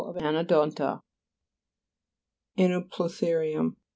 [0.03, 0.99] of Anodonta.
[2.57, 3.81] ANOPLOTHE'IUUM fr.